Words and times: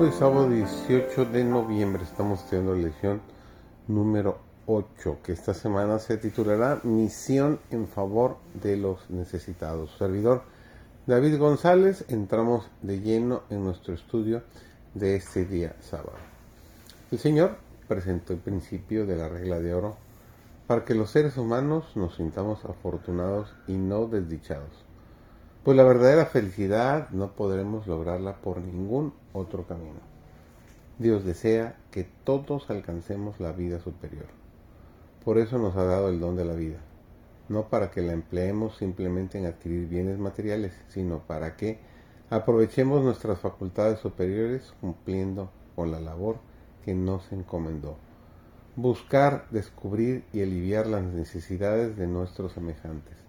Hoy 0.00 0.12
sábado 0.12 0.48
18 0.48 1.24
de 1.24 1.42
noviembre 1.42 2.04
estamos 2.04 2.38
estudiando 2.38 2.72
la 2.72 2.82
lección 2.82 3.20
número 3.88 4.38
8 4.66 5.18
que 5.24 5.32
esta 5.32 5.54
semana 5.54 5.98
se 5.98 6.16
titulará 6.18 6.78
Misión 6.84 7.58
en 7.72 7.88
favor 7.88 8.36
de 8.62 8.76
los 8.76 9.10
necesitados. 9.10 9.90
Servidor 9.98 10.44
David 11.08 11.36
González, 11.38 12.04
entramos 12.06 12.70
de 12.80 13.00
lleno 13.00 13.42
en 13.50 13.64
nuestro 13.64 13.92
estudio 13.92 14.44
de 14.94 15.16
este 15.16 15.44
día 15.44 15.74
sábado. 15.80 16.18
El 17.10 17.18
Señor 17.18 17.56
presentó 17.88 18.34
el 18.34 18.38
principio 18.38 19.04
de 19.04 19.16
la 19.16 19.28
regla 19.28 19.58
de 19.58 19.74
oro 19.74 19.96
para 20.68 20.84
que 20.84 20.94
los 20.94 21.10
seres 21.10 21.36
humanos 21.36 21.96
nos 21.96 22.14
sintamos 22.14 22.64
afortunados 22.64 23.52
y 23.66 23.72
no 23.72 24.06
desdichados 24.06 24.87
pues 25.68 25.76
la 25.76 25.84
verdadera 25.84 26.24
felicidad 26.24 27.10
no 27.10 27.32
podremos 27.32 27.86
lograrla 27.86 28.36
por 28.36 28.58
ningún 28.62 29.12
otro 29.34 29.66
camino. 29.66 30.00
Dios 30.98 31.26
desea 31.26 31.76
que 31.90 32.08
todos 32.24 32.70
alcancemos 32.70 33.38
la 33.38 33.52
vida 33.52 33.78
superior. 33.78 34.24
Por 35.22 35.36
eso 35.36 35.58
nos 35.58 35.76
ha 35.76 35.84
dado 35.84 36.08
el 36.08 36.20
don 36.20 36.36
de 36.36 36.46
la 36.46 36.54
vida, 36.54 36.78
no 37.50 37.68
para 37.68 37.90
que 37.90 38.00
la 38.00 38.14
empleemos 38.14 38.78
simplemente 38.78 39.36
en 39.36 39.44
adquirir 39.44 39.88
bienes 39.88 40.18
materiales, 40.18 40.72
sino 40.88 41.18
para 41.18 41.54
que 41.54 41.78
aprovechemos 42.30 43.04
nuestras 43.04 43.38
facultades 43.38 43.98
superiores 43.98 44.72
cumpliendo 44.80 45.50
con 45.76 45.90
la 45.90 46.00
labor 46.00 46.38
que 46.82 46.94
nos 46.94 47.30
encomendó. 47.30 47.98
Buscar, 48.74 49.44
descubrir 49.50 50.24
y 50.32 50.40
aliviar 50.40 50.86
las 50.86 51.02
necesidades 51.02 51.94
de 51.98 52.06
nuestros 52.06 52.52
semejantes 52.52 53.27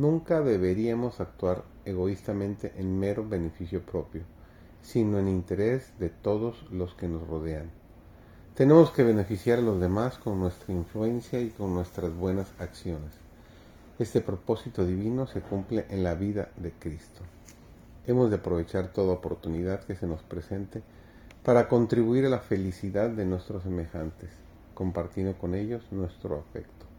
Nunca 0.00 0.40
deberíamos 0.40 1.20
actuar 1.20 1.62
egoístamente 1.84 2.72
en 2.78 2.98
mero 2.98 3.28
beneficio 3.28 3.82
propio, 3.82 4.22
sino 4.80 5.18
en 5.18 5.28
interés 5.28 5.92
de 5.98 6.08
todos 6.08 6.56
los 6.70 6.94
que 6.94 7.06
nos 7.06 7.28
rodean. 7.28 7.70
Tenemos 8.54 8.92
que 8.92 9.02
beneficiar 9.02 9.58
a 9.58 9.60
los 9.60 9.78
demás 9.78 10.16
con 10.16 10.40
nuestra 10.40 10.72
influencia 10.72 11.38
y 11.42 11.50
con 11.50 11.74
nuestras 11.74 12.16
buenas 12.16 12.50
acciones. 12.58 13.12
Este 13.98 14.22
propósito 14.22 14.86
divino 14.86 15.26
se 15.26 15.42
cumple 15.42 15.84
en 15.90 16.02
la 16.02 16.14
vida 16.14 16.48
de 16.56 16.72
Cristo. 16.72 17.20
Hemos 18.06 18.30
de 18.30 18.36
aprovechar 18.36 18.94
toda 18.94 19.12
oportunidad 19.12 19.84
que 19.84 19.96
se 19.96 20.06
nos 20.06 20.22
presente 20.22 20.82
para 21.44 21.68
contribuir 21.68 22.24
a 22.24 22.30
la 22.30 22.38
felicidad 22.38 23.10
de 23.10 23.26
nuestros 23.26 23.64
semejantes, 23.64 24.30
compartiendo 24.72 25.36
con 25.36 25.54
ellos 25.54 25.82
nuestro 25.92 26.38
afecto 26.38 26.89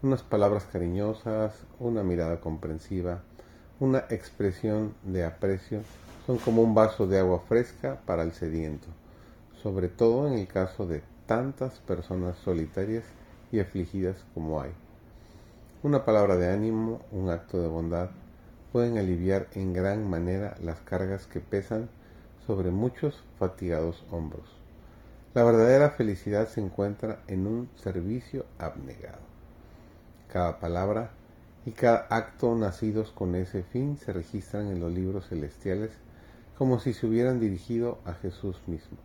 unas 0.00 0.22
palabras 0.22 0.64
cariñosas, 0.72 1.54
una 1.80 2.04
mirada 2.04 2.40
comprensiva, 2.40 3.22
una 3.80 4.04
expresión 4.10 4.94
de 5.02 5.24
aprecio 5.24 5.80
son 6.24 6.38
como 6.38 6.62
un 6.62 6.72
vaso 6.72 7.08
de 7.08 7.18
agua 7.18 7.40
fresca 7.48 8.00
para 8.06 8.22
el 8.22 8.32
sediento, 8.32 8.86
sobre 9.60 9.88
todo 9.88 10.28
en 10.28 10.34
el 10.34 10.46
caso 10.46 10.86
de 10.86 11.02
tantas 11.26 11.80
personas 11.80 12.36
solitarias 12.38 13.02
y 13.50 13.58
afligidas 13.58 14.24
como 14.34 14.60
hay. 14.60 14.70
Una 15.82 16.04
palabra 16.04 16.36
de 16.36 16.48
ánimo, 16.52 17.00
un 17.10 17.30
acto 17.30 17.60
de 17.60 17.66
bondad, 17.66 18.10
pueden 18.72 18.98
aliviar 18.98 19.48
en 19.54 19.72
gran 19.72 20.08
manera 20.08 20.56
las 20.62 20.78
cargas 20.80 21.26
que 21.26 21.40
pesan 21.40 21.88
sobre 22.46 22.70
muchos 22.70 23.24
fatigados 23.38 24.04
hombros. 24.12 24.48
La 25.34 25.42
verdadera 25.42 25.90
felicidad 25.90 26.48
se 26.48 26.60
encuentra 26.60 27.20
en 27.26 27.48
un 27.48 27.68
servicio 27.76 28.44
abnegado. 28.58 29.37
Cada 30.28 30.60
palabra 30.60 31.10
y 31.64 31.72
cada 31.72 32.06
acto 32.10 32.54
nacidos 32.54 33.10
con 33.12 33.34
ese 33.34 33.62
fin 33.62 33.96
se 33.96 34.12
registran 34.12 34.68
en 34.68 34.80
los 34.80 34.92
libros 34.92 35.28
celestiales 35.28 35.90
como 36.58 36.80
si 36.80 36.92
se 36.92 37.06
hubieran 37.06 37.40
dirigido 37.40 37.98
a 38.04 38.12
Jesús 38.12 38.60
mismo. 38.66 38.98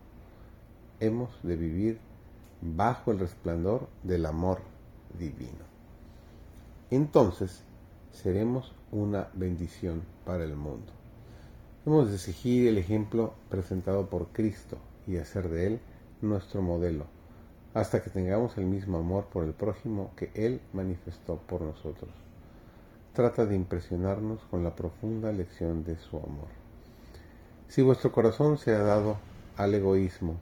Hemos 1.00 1.30
de 1.42 1.56
vivir 1.56 1.98
bajo 2.60 3.10
el 3.10 3.20
resplandor 3.20 3.88
del 4.02 4.26
amor 4.26 4.60
divino. 5.18 5.64
Entonces 6.90 7.62
seremos 8.12 8.74
una 8.92 9.28
bendición 9.34 10.02
para 10.26 10.44
el 10.44 10.56
mundo. 10.56 10.92
Hemos 11.86 12.10
de 12.10 12.18
seguir 12.18 12.68
el 12.68 12.76
ejemplo 12.76 13.34
presentado 13.48 14.10
por 14.10 14.28
Cristo 14.28 14.78
y 15.06 15.16
hacer 15.16 15.48
de 15.48 15.66
Él 15.66 15.80
nuestro 16.20 16.60
modelo 16.60 17.13
hasta 17.74 18.02
que 18.02 18.10
tengamos 18.10 18.56
el 18.56 18.66
mismo 18.66 18.98
amor 18.98 19.26
por 19.26 19.44
el 19.44 19.52
prójimo 19.52 20.12
que 20.16 20.30
Él 20.34 20.60
manifestó 20.72 21.38
por 21.38 21.60
nosotros. 21.60 22.10
Trata 23.12 23.46
de 23.46 23.56
impresionarnos 23.56 24.40
con 24.44 24.62
la 24.62 24.76
profunda 24.76 25.32
lección 25.32 25.84
de 25.84 25.96
su 25.96 26.16
amor. 26.16 26.48
Si 27.68 27.82
vuestro 27.82 28.12
corazón 28.12 28.58
se 28.58 28.72
ha 28.74 28.78
dado 28.78 29.16
al 29.56 29.74
egoísmo, 29.74 30.36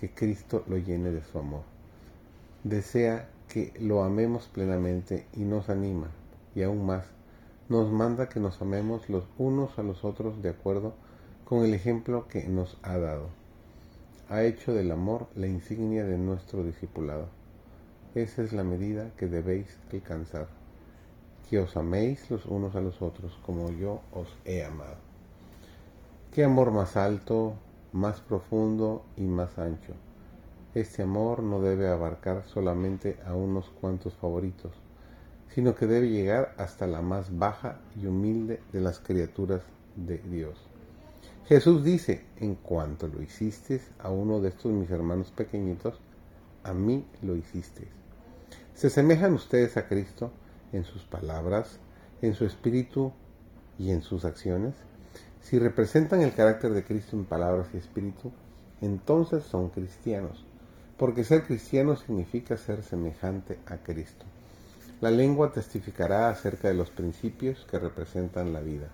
que 0.00 0.10
Cristo 0.10 0.64
lo 0.66 0.78
llene 0.78 1.10
de 1.10 1.22
su 1.22 1.38
amor. 1.38 1.62
Desea 2.64 3.28
que 3.48 3.74
lo 3.78 4.02
amemos 4.02 4.48
plenamente 4.48 5.26
y 5.34 5.40
nos 5.40 5.68
anima, 5.68 6.08
y 6.54 6.62
aún 6.62 6.86
más, 6.86 7.04
nos 7.68 7.92
manda 7.92 8.30
que 8.30 8.40
nos 8.40 8.60
amemos 8.62 9.10
los 9.10 9.24
unos 9.36 9.78
a 9.78 9.82
los 9.82 10.02
otros 10.04 10.40
de 10.42 10.48
acuerdo 10.48 10.94
con 11.44 11.62
el 11.62 11.74
ejemplo 11.74 12.26
que 12.28 12.48
nos 12.48 12.78
ha 12.82 12.96
dado 12.96 13.39
ha 14.30 14.44
hecho 14.44 14.72
del 14.72 14.92
amor 14.92 15.26
la 15.34 15.48
insignia 15.48 16.04
de 16.04 16.16
nuestro 16.16 16.62
discipulado. 16.62 17.26
Esa 18.14 18.42
es 18.42 18.52
la 18.52 18.62
medida 18.62 19.10
que 19.16 19.26
debéis 19.26 19.76
alcanzar, 19.92 20.46
que 21.48 21.58
os 21.58 21.76
améis 21.76 22.30
los 22.30 22.46
unos 22.46 22.76
a 22.76 22.80
los 22.80 23.02
otros 23.02 23.36
como 23.44 23.72
yo 23.72 24.02
os 24.12 24.28
he 24.44 24.64
amado. 24.64 24.98
¿Qué 26.32 26.44
amor 26.44 26.70
más 26.70 26.96
alto, 26.96 27.54
más 27.92 28.20
profundo 28.20 29.04
y 29.16 29.22
más 29.22 29.58
ancho? 29.58 29.94
Este 30.76 31.02
amor 31.02 31.42
no 31.42 31.60
debe 31.60 31.88
abarcar 31.88 32.44
solamente 32.44 33.18
a 33.26 33.34
unos 33.34 33.68
cuantos 33.80 34.14
favoritos, 34.14 34.72
sino 35.48 35.74
que 35.74 35.88
debe 35.88 36.08
llegar 36.08 36.54
hasta 36.56 36.86
la 36.86 37.02
más 37.02 37.36
baja 37.36 37.80
y 38.00 38.06
humilde 38.06 38.60
de 38.72 38.80
las 38.80 39.00
criaturas 39.00 39.62
de 39.96 40.18
Dios. 40.18 40.70
Jesús 41.46 41.82
dice, 41.82 42.24
en 42.36 42.54
cuanto 42.54 43.08
lo 43.08 43.22
hiciste 43.22 43.80
a 43.98 44.10
uno 44.10 44.40
de 44.40 44.50
estos 44.50 44.70
mis 44.72 44.90
hermanos 44.90 45.32
pequeñitos, 45.32 45.98
a 46.62 46.72
mí 46.72 47.04
lo 47.22 47.34
hiciste. 47.34 47.88
¿Se 48.74 48.86
asemejan 48.86 49.34
ustedes 49.34 49.76
a 49.76 49.88
Cristo 49.88 50.30
en 50.72 50.84
sus 50.84 51.02
palabras, 51.02 51.78
en 52.22 52.34
su 52.34 52.44
espíritu 52.44 53.12
y 53.78 53.90
en 53.90 54.02
sus 54.02 54.24
acciones? 54.24 54.74
Si 55.40 55.58
representan 55.58 56.22
el 56.22 56.34
carácter 56.34 56.72
de 56.72 56.84
Cristo 56.84 57.16
en 57.16 57.24
palabras 57.24 57.68
y 57.74 57.78
espíritu, 57.78 58.30
entonces 58.80 59.42
son 59.44 59.70
cristianos, 59.70 60.44
porque 60.96 61.24
ser 61.24 61.44
cristiano 61.44 61.96
significa 61.96 62.56
ser 62.56 62.82
semejante 62.82 63.58
a 63.66 63.78
Cristo. 63.78 64.24
La 65.00 65.10
lengua 65.10 65.50
testificará 65.50 66.28
acerca 66.28 66.68
de 66.68 66.74
los 66.74 66.90
principios 66.90 67.66
que 67.70 67.78
representan 67.78 68.52
la 68.52 68.60
vida. 68.60 68.88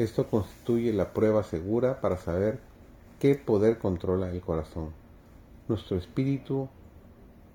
Esto 0.00 0.26
constituye 0.26 0.94
la 0.94 1.12
prueba 1.12 1.42
segura 1.42 2.00
para 2.00 2.16
saber 2.16 2.58
qué 3.18 3.34
poder 3.34 3.76
controla 3.76 4.30
el 4.30 4.40
corazón. 4.40 4.92
Nuestro 5.68 5.98
espíritu 5.98 6.70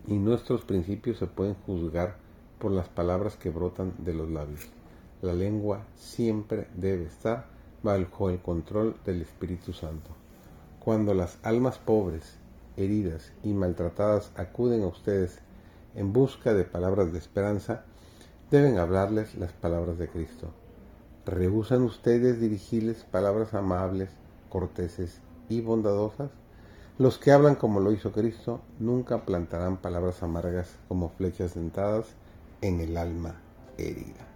y 0.05 0.13
nuestros 0.13 0.61
principios 0.61 1.17
se 1.17 1.25
pueden 1.25 1.55
juzgar 1.65 2.17
por 2.59 2.69
las 2.69 2.87
palabras 2.87 3.35
que 3.35 3.49
brotan 3.49 3.95
de 3.97 4.13
los 4.13 4.29
labios. 4.29 4.59
La 5.23 5.33
lengua 5.33 5.87
siempre 5.95 6.67
debe 6.75 7.05
estar 7.05 7.47
bajo 7.81 8.29
el 8.29 8.37
control 8.37 8.95
del 9.03 9.23
Espíritu 9.23 9.73
Santo. 9.73 10.11
Cuando 10.79 11.15
las 11.15 11.39
almas 11.41 11.79
pobres, 11.79 12.37
heridas 12.77 13.33
y 13.41 13.53
maltratadas 13.53 14.31
acuden 14.35 14.83
a 14.83 14.87
ustedes 14.89 15.39
en 15.95 16.13
busca 16.13 16.53
de 16.53 16.65
palabras 16.65 17.11
de 17.11 17.17
esperanza, 17.17 17.85
deben 18.51 18.77
hablarles 18.77 19.33
las 19.33 19.51
palabras 19.51 19.97
de 19.97 20.07
Cristo. 20.09 20.51
¿Rehusan 21.25 21.81
ustedes 21.81 22.39
dirigirles 22.39 23.03
palabras 23.03 23.55
amables, 23.55 24.11
corteses 24.49 25.21
y 25.49 25.61
bondadosas? 25.61 26.29
Los 26.99 27.17
que 27.17 27.31
hablan 27.31 27.55
como 27.55 27.79
lo 27.79 27.91
hizo 27.91 28.11
Cristo 28.11 28.61
nunca 28.79 29.25
plantarán 29.25 29.77
palabras 29.77 30.21
amargas 30.21 30.75
como 30.87 31.09
flechas 31.09 31.55
dentadas 31.55 32.05
en 32.61 32.79
el 32.79 32.95
alma 32.95 33.41
herida. 33.77 34.34